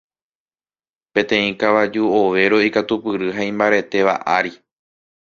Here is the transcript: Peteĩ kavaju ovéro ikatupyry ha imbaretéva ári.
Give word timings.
Peteĩ 1.17 1.49
kavaju 1.63 2.03
ovéro 2.19 2.57
ikatupyry 2.69 3.27
ha 3.35 3.41
imbaretéva 3.51 4.15
ári. 4.35 4.51